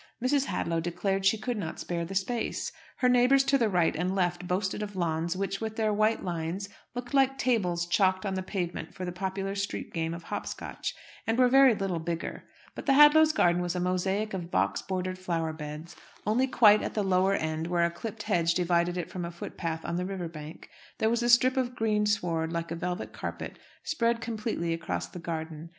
[0.19, 0.45] Mrs.
[0.45, 2.71] Hadlow declared she could not spare the space.
[2.95, 6.69] Her neighbours to the right and left boasted of lawns which, with their white lines,
[6.95, 10.95] looked like tables chalked on the pavement for the popular street game of hop scotch
[11.27, 12.45] and were very little bigger.
[12.73, 15.95] But the Hadlows' garden was a mosaic of box bordered flower beds.
[16.25, 19.85] Only quite at the lower end, where a clipped hedge divided it from a footpath
[19.85, 23.59] on the river bank, there was a strip of green sward like a velvet carpet,
[23.83, 25.69] spread completely across the garden.